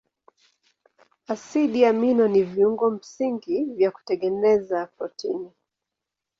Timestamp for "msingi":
2.91-3.63